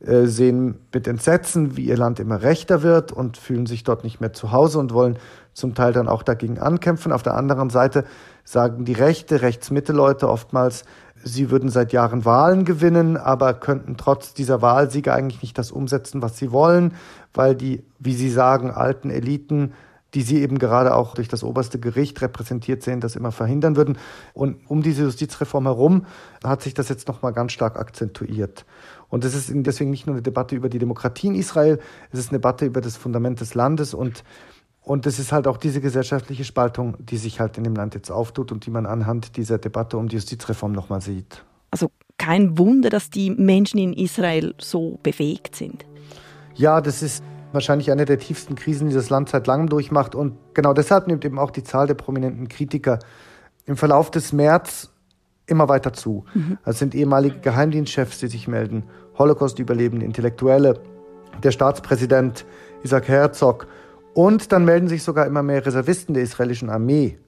äh, 0.00 0.26
sehen 0.26 0.76
mit 0.92 1.06
Entsetzen, 1.06 1.76
wie 1.76 1.86
ihr 1.86 1.96
Land 1.96 2.20
immer 2.20 2.42
rechter 2.42 2.82
wird 2.82 3.12
und 3.12 3.36
fühlen 3.36 3.66
sich 3.66 3.84
dort 3.84 4.04
nicht 4.04 4.20
mehr 4.20 4.32
zu 4.32 4.52
Hause 4.52 4.78
und 4.78 4.92
wollen 4.92 5.16
zum 5.54 5.74
Teil 5.74 5.92
dann 5.92 6.08
auch 6.08 6.22
dagegen 6.22 6.58
ankämpfen. 6.58 7.12
Auf 7.12 7.22
der 7.22 7.34
anderen 7.34 7.70
Seite 7.70 8.04
sagen 8.44 8.84
die 8.84 8.94
rechte, 8.94 9.42
Rechtsmittelleute 9.42 10.28
oftmals, 10.28 10.84
sie 11.22 11.50
würden 11.50 11.68
seit 11.68 11.92
Jahren 11.92 12.24
Wahlen 12.24 12.64
gewinnen, 12.64 13.16
aber 13.16 13.54
könnten 13.54 13.96
trotz 13.96 14.34
dieser 14.34 14.60
Wahlsiege 14.60 15.14
eigentlich 15.14 15.42
nicht 15.42 15.56
das 15.56 15.70
umsetzen, 15.70 16.20
was 16.20 16.36
sie 16.36 16.52
wollen, 16.52 16.94
weil 17.32 17.54
die, 17.54 17.84
wie 17.98 18.14
sie 18.14 18.30
sagen, 18.30 18.70
alten 18.70 19.08
Eliten 19.08 19.72
die 20.14 20.22
sie 20.22 20.42
eben 20.42 20.58
gerade 20.58 20.94
auch 20.94 21.14
durch 21.14 21.28
das 21.28 21.42
oberste 21.42 21.78
Gericht 21.78 22.20
repräsentiert 22.20 22.82
sehen, 22.82 23.00
das 23.00 23.16
immer 23.16 23.32
verhindern 23.32 23.76
würden. 23.76 23.98
Und 24.34 24.58
um 24.68 24.82
diese 24.82 25.04
Justizreform 25.04 25.64
herum 25.64 26.06
hat 26.44 26.62
sich 26.62 26.74
das 26.74 26.88
jetzt 26.88 27.08
nochmal 27.08 27.32
ganz 27.32 27.52
stark 27.52 27.78
akzentuiert. 27.78 28.66
Und 29.08 29.24
es 29.24 29.34
ist 29.34 29.50
deswegen 29.52 29.90
nicht 29.90 30.06
nur 30.06 30.14
eine 30.14 30.22
Debatte 30.22 30.54
über 30.54 30.68
die 30.68 30.78
Demokratie 30.78 31.28
in 31.28 31.34
Israel, 31.34 31.78
es 32.10 32.18
ist 32.18 32.30
eine 32.30 32.38
Debatte 32.38 32.66
über 32.66 32.80
das 32.80 32.96
Fundament 32.96 33.40
des 33.40 33.54
Landes 33.54 33.94
und 33.94 34.24
und 34.84 35.06
es 35.06 35.20
ist 35.20 35.30
halt 35.30 35.46
auch 35.46 35.58
diese 35.58 35.80
gesellschaftliche 35.80 36.42
Spaltung, 36.42 36.96
die 36.98 37.16
sich 37.16 37.38
halt 37.38 37.56
in 37.56 37.62
dem 37.62 37.76
Land 37.76 37.94
jetzt 37.94 38.10
auftut 38.10 38.50
und 38.50 38.66
die 38.66 38.70
man 38.70 38.84
anhand 38.84 39.36
dieser 39.36 39.58
Debatte 39.58 39.96
um 39.96 40.08
die 40.08 40.16
Justizreform 40.16 40.72
nochmal 40.72 41.00
sieht. 41.00 41.44
Also 41.70 41.92
kein 42.18 42.58
Wunder, 42.58 42.90
dass 42.90 43.08
die 43.08 43.30
Menschen 43.30 43.78
in 43.78 43.92
Israel 43.92 44.54
so 44.58 44.98
bewegt 45.04 45.54
sind. 45.54 45.84
Ja, 46.54 46.80
das 46.80 47.02
ist 47.02 47.22
wahrscheinlich 47.52 47.90
eine 47.90 48.04
der 48.04 48.18
tiefsten 48.18 48.54
Krisen, 48.54 48.88
die 48.88 48.94
das 48.94 49.10
Land 49.10 49.28
seit 49.28 49.46
langem 49.46 49.68
durchmacht. 49.68 50.14
Und 50.14 50.36
genau 50.54 50.72
deshalb 50.72 51.06
nimmt 51.06 51.24
eben 51.24 51.38
auch 51.38 51.50
die 51.50 51.62
Zahl 51.62 51.86
der 51.86 51.94
prominenten 51.94 52.48
Kritiker 52.48 52.98
im 53.66 53.76
Verlauf 53.76 54.10
des 54.10 54.32
März 54.32 54.90
immer 55.46 55.68
weiter 55.68 55.92
zu. 55.92 56.24
Mhm. 56.34 56.58
Das 56.64 56.78
sind 56.78 56.94
ehemalige 56.94 57.40
Geheimdienstchefs, 57.40 58.18
die 58.18 58.28
sich 58.28 58.48
melden, 58.48 58.84
Holocaust-Überlebende, 59.18 60.04
Intellektuelle, 60.04 60.80
der 61.42 61.50
Staatspräsident 61.50 62.44
Isaac 62.82 63.08
Herzog. 63.08 63.66
Und 64.14 64.52
dann 64.52 64.64
melden 64.64 64.88
sich 64.88 65.02
sogar 65.02 65.26
immer 65.26 65.42
mehr 65.42 65.64
Reservisten 65.64 66.14
der 66.14 66.22
israelischen 66.22 66.70
Armee. 66.70 67.18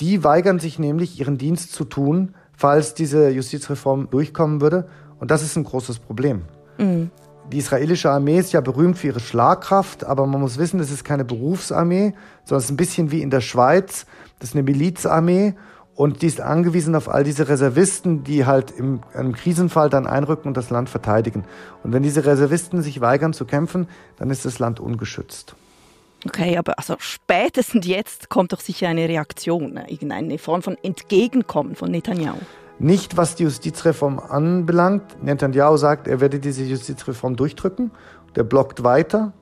Die 0.00 0.24
weigern 0.24 0.58
sich 0.58 0.78
nämlich, 0.78 1.18
ihren 1.18 1.38
Dienst 1.38 1.72
zu 1.72 1.84
tun, 1.84 2.34
falls 2.56 2.94
diese 2.94 3.30
Justizreform 3.30 4.08
durchkommen 4.10 4.60
würde. 4.60 4.88
Und 5.18 5.30
das 5.30 5.42
ist 5.42 5.56
ein 5.56 5.64
großes 5.64 5.98
Problem. 5.98 6.42
Mhm. 6.78 7.10
Die 7.52 7.58
israelische 7.58 8.10
Armee 8.10 8.38
ist 8.38 8.52
ja 8.52 8.60
berühmt 8.60 8.96
für 8.96 9.08
ihre 9.08 9.20
Schlagkraft, 9.20 10.04
aber 10.04 10.24
man 10.26 10.40
muss 10.40 10.58
wissen, 10.58 10.78
es 10.78 10.92
ist 10.92 11.04
keine 11.04 11.24
Berufsarmee, 11.24 12.14
sondern 12.44 12.58
es 12.58 12.64
ist 12.66 12.70
ein 12.70 12.76
bisschen 12.76 13.10
wie 13.10 13.22
in 13.22 13.30
der 13.30 13.40
Schweiz. 13.40 14.06
Das 14.38 14.50
ist 14.50 14.54
eine 14.54 14.62
Milizarmee 14.62 15.54
und 15.96 16.22
die 16.22 16.28
ist 16.28 16.40
angewiesen 16.40 16.94
auf 16.94 17.08
all 17.08 17.24
diese 17.24 17.48
Reservisten, 17.48 18.22
die 18.22 18.46
halt 18.46 18.70
im 18.70 19.00
einem 19.14 19.34
Krisenfall 19.34 19.90
dann 19.90 20.06
einrücken 20.06 20.46
und 20.46 20.56
das 20.56 20.70
Land 20.70 20.88
verteidigen. 20.88 21.44
Und 21.82 21.92
wenn 21.92 22.04
diese 22.04 22.24
Reservisten 22.24 22.82
sich 22.82 23.00
weigern 23.00 23.32
zu 23.32 23.44
kämpfen, 23.44 23.88
dann 24.16 24.30
ist 24.30 24.44
das 24.44 24.60
Land 24.60 24.78
ungeschützt. 24.78 25.56
Okay, 26.26 26.56
aber 26.56 26.78
also 26.78 26.96
spätestens 26.98 27.86
jetzt 27.86 28.28
kommt 28.28 28.52
doch 28.52 28.60
sicher 28.60 28.88
eine 28.88 29.08
Reaktion, 29.08 29.72
ne? 29.72 29.90
irgendeine 29.90 30.38
Form 30.38 30.62
von 30.62 30.76
Entgegenkommen 30.82 31.74
von 31.74 31.90
Netanyahu. 31.90 32.38
Nicht, 32.80 33.18
was 33.18 33.34
die 33.34 33.42
Justizreform 33.44 34.18
anbelangt. 34.18 35.22
Netanyahu 35.22 35.76
sagt, 35.76 36.08
er 36.08 36.20
werde 36.20 36.38
diese 36.40 36.64
Justizreform 36.64 37.36
durchdrücken. 37.36 37.90
Der 38.36 38.42
blockt 38.42 38.82
weiter. 38.82 39.32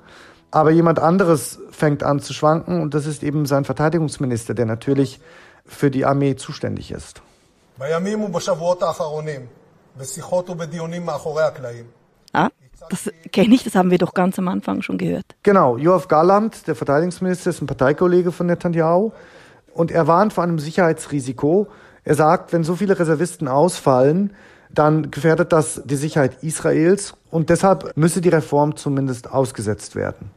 Aber 0.51 0.73
jemand 0.73 0.99
anderes 0.99 1.61
fängt 1.71 2.03
an 2.03 2.19
zu 2.19 2.33
schwanken 2.33 2.81
und 2.81 2.95
das 2.95 3.07
ist 3.07 3.23
eben 3.23 3.47
sein 3.47 3.65
Verteidigungsminister, 3.65 4.55
der 4.55 4.67
natürlich 4.67 5.21
für 5.65 5.91
die 5.91 6.05
Armee 6.05 6.35
zuständig 6.35 6.91
ist. 6.91 7.23
Ah, 12.33 12.49
das 12.91 13.11
kenne 13.31 13.55
ich, 13.55 13.63
das 13.63 13.75
haben 13.75 13.91
wir 13.91 13.99
doch 13.99 14.15
ganz 14.15 14.39
am 14.39 14.49
Anfang 14.49 14.83
schon 14.83 14.99
gehört. 14.99 15.27
Genau, 15.45 15.77
Joachim 15.77 16.09
Galland, 16.09 16.67
der 16.67 16.75
Verteidigungsminister, 16.75 17.51
ist 17.51 17.61
ein 17.63 17.67
Parteikollege 17.67 18.33
von 18.33 18.47
Netanyahu 18.47 19.13
und 19.75 19.93
er 19.93 20.09
warnt 20.09 20.33
vor 20.33 20.45
einem 20.45 20.59
Sicherheitsrisiko, 20.59 21.69
er 22.09 22.15
sagt, 22.15 22.55
wenn 22.55 22.65
so 22.65 22.75
viele 22.75 22.99
Reservisten 22.99 23.49
ausfallen, 23.49 24.33
dann 24.71 25.11
gefährdet 25.11 25.53
das 25.53 25.83
die 25.85 25.97
Sicherheit 25.97 26.43
Israels 26.43 27.13
und 27.31 27.51
deshalb 27.51 27.95
müsse 27.99 28.23
die 28.23 28.31
Reform 28.31 28.77
zumindest 28.77 29.31
ausgesetzt 29.31 29.95
werden. 29.95 30.31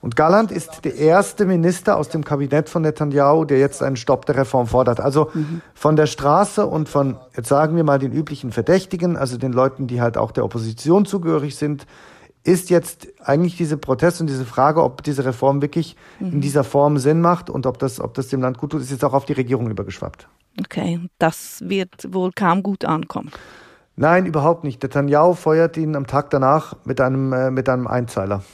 Und 0.00 0.16
Galland 0.16 0.50
ist 0.50 0.84
der 0.84 0.96
erste 0.96 1.46
Minister 1.46 1.96
aus 1.96 2.08
dem 2.08 2.24
Kabinett 2.24 2.68
von 2.68 2.82
Netanyahu, 2.82 3.44
der 3.44 3.60
jetzt 3.60 3.84
einen 3.84 3.96
Stopp 3.96 4.26
der 4.26 4.36
Reform 4.36 4.66
fordert. 4.66 4.98
Also 4.98 5.30
mhm. 5.32 5.62
von 5.74 5.94
der 5.94 6.06
Straße 6.06 6.66
und 6.66 6.88
von, 6.88 7.18
jetzt 7.36 7.48
sagen 7.48 7.76
wir 7.76 7.84
mal, 7.84 8.00
den 8.00 8.12
üblichen 8.12 8.50
Verdächtigen, 8.50 9.16
also 9.16 9.38
den 9.38 9.52
Leuten, 9.52 9.86
die 9.86 10.00
halt 10.00 10.16
auch 10.18 10.32
der 10.32 10.44
Opposition 10.44 11.06
zugehörig 11.06 11.54
sind, 11.54 11.86
ist 12.46 12.70
jetzt 12.70 13.08
eigentlich 13.20 13.56
diese 13.56 13.76
Protest 13.76 14.20
und 14.20 14.28
diese 14.28 14.44
Frage, 14.44 14.82
ob 14.82 15.02
diese 15.02 15.24
Reform 15.24 15.62
wirklich 15.62 15.96
mhm. 16.20 16.34
in 16.34 16.40
dieser 16.40 16.62
Form 16.62 16.96
Sinn 16.98 17.20
macht 17.20 17.50
und 17.50 17.66
ob 17.66 17.78
das, 17.78 18.00
ob 18.00 18.14
das 18.14 18.28
dem 18.28 18.40
Land 18.40 18.58
gut 18.58 18.70
tut, 18.70 18.80
ist 18.80 18.90
jetzt 18.92 19.04
auch 19.04 19.14
auf 19.14 19.24
die 19.24 19.32
Regierung 19.32 19.68
übergeschwappt. 19.68 20.28
Okay, 20.60 21.00
das 21.18 21.62
wird 21.66 22.12
wohl 22.14 22.30
kaum 22.32 22.62
gut 22.62 22.84
ankommen. 22.84 23.32
Nein, 23.96 24.26
überhaupt 24.26 24.62
nicht. 24.62 24.82
Netanyahu 24.82 25.34
feuert 25.34 25.76
ihn 25.76 25.96
am 25.96 26.06
Tag 26.06 26.30
danach 26.30 26.76
mit 26.84 27.00
einem, 27.00 27.32
äh, 27.32 27.50
mit 27.50 27.68
einem 27.68 27.86
Einzeiler. 27.86 28.44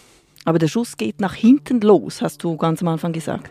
Aber 0.44 0.58
der 0.58 0.68
Schuss 0.68 0.96
geht 0.96 1.20
nach 1.20 1.34
hinten 1.34 1.80
los, 1.80 2.22
hast 2.22 2.42
du 2.42 2.56
ganz 2.56 2.80
am 2.80 2.88
Anfang 2.88 3.12
gesagt. 3.12 3.50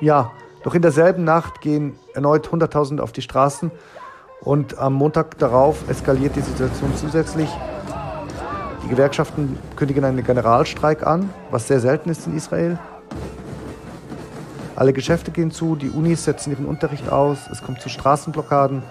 Ja, 0.00 0.32
doch 0.62 0.74
in 0.74 0.82
derselben 0.82 1.24
Nacht 1.24 1.60
gehen 1.60 1.94
erneut 2.14 2.48
100.000 2.48 3.00
auf 3.00 3.12
die 3.12 3.20
Straßen 3.20 3.70
und 4.42 4.78
am 4.78 4.94
Montag 4.94 5.38
darauf 5.38 5.88
eskaliert 5.88 6.36
die 6.36 6.40
Situation 6.40 6.94
zusätzlich. 6.96 7.48
Die 8.84 8.88
Gewerkschaften 8.88 9.58
kündigen 9.76 10.04
einen 10.04 10.24
Generalstreik 10.24 11.06
an, 11.06 11.30
was 11.50 11.68
sehr 11.68 11.80
selten 11.80 12.10
ist 12.10 12.26
in 12.26 12.36
Israel. 12.36 12.78
Alle 14.76 14.92
Geschäfte 14.94 15.30
gehen 15.30 15.50
zu, 15.50 15.76
die 15.76 15.90
Unis 15.90 16.24
setzen 16.24 16.52
ihren 16.52 16.64
Unterricht 16.64 17.10
aus, 17.10 17.38
es 17.52 17.62
kommt 17.62 17.82
zu 17.82 17.90
Straßenblockaden, 17.90 18.82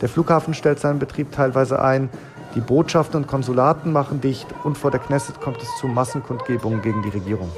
der 0.00 0.08
Flughafen 0.08 0.54
stellt 0.54 0.80
seinen 0.80 0.98
Betrieb 0.98 1.32
teilweise 1.32 1.82
ein, 1.82 2.08
die 2.54 2.60
Botschaften 2.60 3.22
und 3.22 3.26
Konsulaten 3.26 3.92
machen 3.92 4.20
dicht 4.20 4.46
und 4.64 4.78
vor 4.78 4.90
der 4.90 5.00
Knesset 5.00 5.40
kommt 5.40 5.60
es 5.60 5.68
zu 5.80 5.86
Massenkundgebungen 5.86 6.82
gegen 6.82 7.02
die 7.02 7.10
Regierung. 7.10 7.50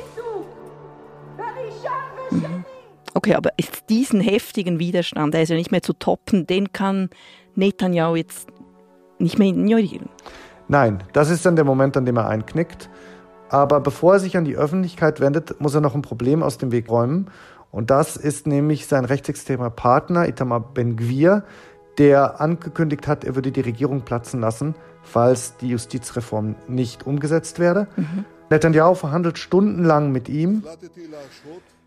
Okay, 3.17 3.35
aber 3.35 3.49
ist 3.57 3.89
diesen 3.89 4.21
heftigen 4.21 4.79
Widerstand, 4.79 5.33
der 5.33 5.43
ist 5.43 5.49
ja 5.49 5.57
nicht 5.57 5.73
mehr 5.73 5.81
zu 5.81 5.95
toppen, 5.95 6.47
den 6.47 6.75
kann 6.75 7.09
Netanyahu 7.55 8.15
jetzt 8.15 8.47
nicht 9.19 9.39
mehr 9.39 9.49
ignorieren. 9.49 10.11
Nein, 10.69 11.03
das 11.15 11.31
ist 11.31 11.47
dann 11.47 11.57
der 11.57 11.65
Moment, 11.65 11.97
an 11.97 12.05
dem 12.05 12.19
er 12.19 12.29
einknickt. 12.29 12.91
Aber 13.49 13.81
bevor 13.81 14.13
er 14.13 14.21
sich 14.21 14.37
an 14.37 14.45
die 14.45 14.55
Öffentlichkeit 14.55 15.19
wendet, 15.19 15.59
muss 15.63 15.75
er 15.75 15.81
noch 15.81 15.95
ein 15.95 16.03
Problem 16.03 16.43
aus 16.43 16.59
dem 16.59 16.73
Weg 16.73 16.91
räumen. 16.91 17.31
Und 17.71 17.89
das 17.89 18.19
ist 18.19 18.47
nämlich 18.47 18.87
sein 18.87 19.07
rechtsextremer 19.07 19.71
Partner 19.71 20.29
Itamar 20.29 20.61
Ben-Gvir, 20.61 21.43
der 21.97 22.43
angekündigt 22.43 23.09
hat, 23.09 23.25
er 23.25 23.35
würde 23.35 23.51
die 23.51 23.63
Regierung 23.63 24.03
platzen 24.03 24.43
lassen, 24.43 24.75
falls 25.01 25.57
die 25.57 25.69
Justizreform 25.69 26.55
nicht 26.69 27.07
umgesetzt 27.07 27.61
werde. 27.61 27.87
Mhm. 27.97 28.27
Netanyahu 28.51 28.95
verhandelt 28.95 29.39
stundenlang 29.39 30.13
mit 30.13 30.29
ihm 30.29 30.63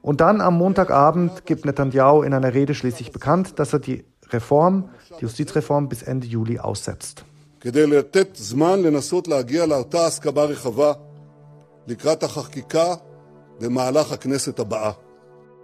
und 0.01 0.21
dann 0.21 0.41
am 0.41 0.57
Montagabend 0.57 1.45
gibt 1.45 1.65
Netanyahu 1.65 2.21
in 2.23 2.33
einer 2.33 2.53
Rede 2.53 2.73
schließlich 2.73 3.11
bekannt, 3.11 3.59
dass 3.59 3.73
er 3.73 3.79
die 3.79 4.05
Reform, 4.31 4.89
die 5.17 5.23
Justizreform 5.23 5.89
bis 5.89 6.03
Ende 6.03 6.27
Juli 6.27 6.59
aussetzt. 6.59 7.25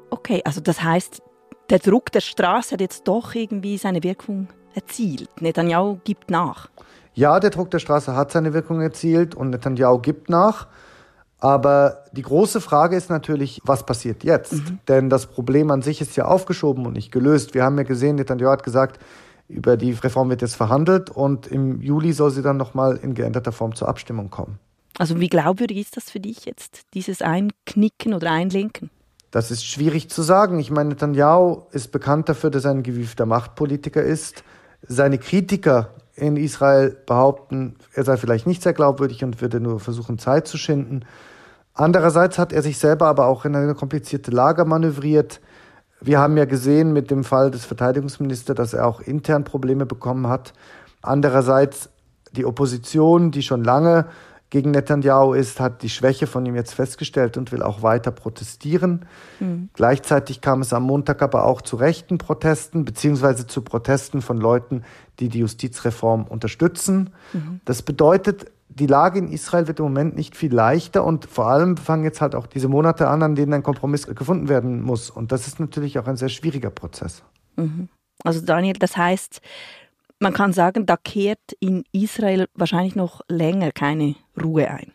Okay, 0.10 0.42
also 0.44 0.60
das 0.60 0.84
heißt, 0.84 1.22
der 1.70 1.80
Druck 1.80 2.12
der 2.12 2.22
Straße 2.22 2.74
hat 2.74 2.82
jetzt 2.82 3.08
doch 3.08 3.34
irgendwie 3.34 3.78
seine 3.78 4.04
Wirkung 4.04 4.50
erzielt. 4.74 5.30
Netanyahu 5.42 6.00
gibt 6.04 6.30
nach. 6.30 6.70
Ja, 7.14 7.40
der 7.40 7.50
Druck 7.50 7.72
der 7.72 7.80
Straße 7.80 8.16
hat 8.16 8.32
seine 8.32 8.54
Wirkung 8.54 8.82
erzielt 8.82 9.36
und 9.36 9.52
Netanyahu 9.52 10.00
gibt 10.00 10.30
nach. 10.30 10.68
Aber 11.40 12.06
die 12.14 12.22
große 12.22 12.62
Frage 12.62 12.96
ist 12.96 13.10
natürlich, 13.10 13.62
was 13.64 13.86
passiert 13.86 14.24
jetzt? 14.24 14.54
Mhm. 14.54 14.80
Denn 14.88 15.10
das 15.10 15.28
Problem 15.28 15.70
an 15.70 15.82
sich 15.82 16.02
ist 16.02 16.16
ja 16.16 16.26
aufgeschoben 16.26 16.86
und 16.86 16.94
nicht 16.94 17.12
gelöst. 17.12 17.54
Wir 17.54 17.64
haben 17.64 17.78
ja 17.78 17.84
gesehen, 17.84 18.16
Netanyahu 18.16 18.52
hat 18.52 18.64
gesagt, 18.64 19.00
über 19.48 19.78
die 19.78 19.92
Reform 19.92 20.30
wird 20.30 20.42
jetzt 20.42 20.56
verhandelt 20.56 21.10
und 21.10 21.48
im 21.48 21.82
Juli 21.82 22.14
soll 22.14 22.32
sie 22.32 22.42
dann 22.42 22.58
nochmal 22.58 22.98
in 22.98 23.14
geänderter 23.14 23.52
Form 23.52 23.76
zur 23.76 23.88
Abstimmung 23.88 24.30
kommen. 24.30 24.60
Also 24.98 25.20
wie 25.20 25.28
glaubwürdig 25.28 25.78
ist 25.78 25.98
das 25.98 26.10
für 26.10 26.20
dich 26.20 26.46
jetzt, 26.46 26.82
dieses 26.94 27.22
Einknicken 27.22 28.14
oder 28.14 28.32
Einlenken? 28.32 28.90
Das 29.30 29.52
ist 29.52 29.66
schwierig 29.66 30.10
zu 30.10 30.22
sagen. 30.22 30.60
Ich 30.60 30.72
meine, 30.72 30.90
Netanyahu 30.90 31.64
ist 31.72 31.92
bekannt 31.92 32.30
dafür, 32.30 32.50
dass 32.50 32.64
er 32.64 32.72
ein 32.72 32.84
gewiefter 32.84 33.26
Machtpolitiker 33.26 34.02
ist. 34.02 34.44
Seine 34.88 35.18
Kritiker 35.18 35.90
in 36.16 36.38
Israel 36.38 36.96
behaupten, 37.06 37.76
er 37.94 38.04
sei 38.04 38.18
vielleicht 38.18 38.48
nicht 38.48 38.64
sehr 38.64 38.74
glaubwürdig 38.74 39.24
und 39.24 39.42
würde 39.42 39.60
nur 39.60 39.80
versuchen, 39.80 40.18
Zeit 40.18 40.48
zu 40.48 40.58
schinden. 40.58 41.06
Andererseits 41.74 42.40
hat 42.40 42.54
er 42.54 42.62
sich 42.62 42.78
selber 42.78 43.08
aber 43.08 43.26
auch 43.26 43.44
in 43.44 43.56
eine 43.56 43.76
komplizierte 43.76 44.32
Lage 44.32 44.64
manövriert. 44.64 45.42
Wir 46.00 46.20
haben 46.20 46.38
ja 46.38 46.46
gesehen 46.46 46.94
mit 46.94 47.12
dem 47.12 47.24
Fall 47.26 47.52
des 47.52 47.66
Verteidigungsministers, 47.66 48.56
dass 48.56 48.74
er 48.74 48.88
auch 48.88 49.02
intern 49.02 49.44
Probleme 49.44 49.86
bekommen 49.86 50.28
hat. 50.28 50.54
Andererseits 51.02 51.90
die 52.32 52.46
Opposition, 52.46 53.32
die 53.32 53.44
schon 53.44 53.64
lange 53.64 54.06
gegen 54.56 54.72
Netanyahu 54.72 55.34
ist, 55.34 55.60
hat 55.60 55.84
die 55.84 55.90
Schwäche 55.90 56.28
von 56.28 56.46
ihm 56.46 56.56
jetzt 56.56 56.74
festgestellt 56.74 57.36
und 57.36 57.52
will 57.52 57.62
auch 57.62 57.82
weiter 57.82 58.10
protestieren. 58.12 59.06
Mhm. 59.42 59.68
Gleichzeitig 59.74 60.40
kam 60.40 60.62
es 60.62 60.72
am 60.72 60.84
Montag 60.84 61.22
aber 61.22 61.44
auch 61.44 61.62
zu 61.62 61.76
rechten 61.76 62.18
Protesten, 62.18 62.86
beziehungsweise 62.86 63.48
zu 63.48 63.64
Protesten 63.64 64.22
von 64.22 64.38
Leuten, 64.38 64.84
die 65.20 65.28
die 65.28 65.40
Justizreform 65.40 66.24
unterstützen. 66.24 67.10
Mhm. 67.34 67.60
Das 67.66 67.82
bedeutet, 67.82 68.50
die 68.70 68.88
Lage 68.88 69.20
in 69.20 69.28
Israel 69.28 69.68
wird 69.68 69.80
im 69.80 69.88
Moment 69.88 70.16
nicht 70.16 70.38
viel 70.38 70.54
leichter 70.56 71.04
und 71.04 71.26
vor 71.26 71.48
allem 71.48 71.76
fangen 71.76 72.06
jetzt 72.06 72.22
halt 72.22 72.34
auch 72.34 72.48
diese 72.48 72.70
Monate 72.70 73.10
an, 73.10 73.24
an 73.24 73.36
denen 73.36 73.52
ein 73.56 73.64
Kompromiss 73.64 74.08
gefunden 74.08 74.48
werden 74.48 74.82
muss. 74.82 75.10
Und 75.10 75.34
das 75.34 75.48
ist 75.48 75.60
natürlich 75.60 76.00
auch 76.00 76.08
ein 76.08 76.16
sehr 76.16 76.30
schwieriger 76.30 76.70
Prozess. 76.70 77.24
Mhm. 77.58 77.90
Also 78.24 78.40
Daniel, 78.40 78.78
das 78.80 78.96
heißt, 78.96 79.42
man 80.20 80.32
kann 80.32 80.54
sagen, 80.54 80.86
da 80.86 80.96
kehrt 80.96 81.42
in 81.60 81.84
Israel 81.92 82.48
wahrscheinlich 82.54 82.96
noch 82.96 83.20
länger 83.28 83.74
keine 83.74 84.16
Ruhe 84.42 84.70
ein. 84.70 84.92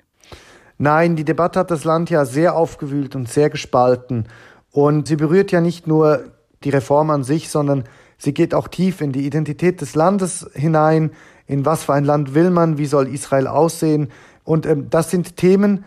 Nein, 0.78 1.16
die 1.16 1.24
Debatte 1.24 1.60
hat 1.60 1.70
das 1.70 1.84
Land 1.84 2.08
ja 2.08 2.24
sehr 2.24 2.56
aufgewühlt 2.56 3.14
und 3.14 3.28
sehr 3.28 3.50
gespalten. 3.50 4.26
Und 4.70 5.08
sie 5.08 5.16
berührt 5.16 5.52
ja 5.52 5.60
nicht 5.60 5.86
nur 5.86 6.24
die 6.64 6.70
Reform 6.70 7.10
an 7.10 7.24
sich, 7.24 7.50
sondern 7.50 7.84
sie 8.16 8.32
geht 8.32 8.54
auch 8.54 8.68
tief 8.68 9.00
in 9.00 9.12
die 9.12 9.26
Identität 9.26 9.80
des 9.80 9.94
Landes 9.94 10.48
hinein. 10.54 11.10
In 11.46 11.66
was 11.66 11.84
für 11.84 11.94
ein 11.94 12.04
Land 12.04 12.34
will 12.34 12.50
man? 12.50 12.78
Wie 12.78 12.86
soll 12.86 13.08
Israel 13.08 13.46
aussehen? 13.46 14.08
Und 14.44 14.66
ähm, 14.66 14.88
das 14.88 15.10
sind 15.10 15.36
Themen, 15.36 15.84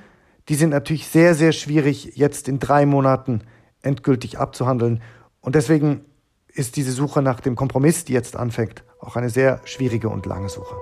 die 0.49 0.55
sind 0.55 0.71
natürlich 0.71 1.07
sehr, 1.07 1.35
sehr 1.35 1.53
schwierig 1.53 2.11
jetzt 2.15 2.47
in 2.47 2.59
drei 2.59 2.85
Monaten 2.85 3.41
endgültig 3.81 4.39
abzuhandeln. 4.39 5.01
Und 5.41 5.55
deswegen 5.55 6.05
ist 6.49 6.75
diese 6.75 6.91
Suche 6.91 7.21
nach 7.21 7.39
dem 7.39 7.55
Kompromiss, 7.55 8.05
die 8.05 8.13
jetzt 8.13 8.35
anfängt, 8.35 8.83
auch 8.99 9.15
eine 9.15 9.29
sehr 9.29 9.61
schwierige 9.65 10.09
und 10.09 10.25
lange 10.25 10.49
Suche. 10.49 10.75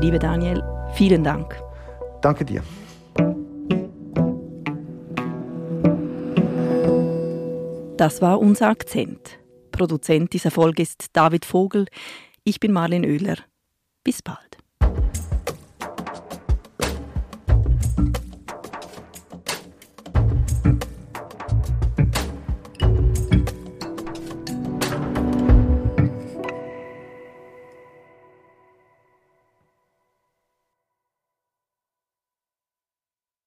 Liebe 0.00 0.18
Daniel, 0.18 0.62
vielen 0.92 1.24
Dank. 1.24 1.58
Danke 2.20 2.44
dir. 2.44 2.62
Das 7.96 8.20
war 8.20 8.38
unser 8.38 8.68
Akzent. 8.68 9.38
Produzent 9.72 10.34
dieser 10.34 10.50
Folge 10.50 10.82
ist 10.82 11.06
David 11.14 11.46
Vogel. 11.46 11.86
Ich 12.44 12.60
bin 12.60 12.72
Marlene 12.72 13.06
Oehler. 13.06 13.38
Bis 14.04 14.20
bald. 14.20 14.45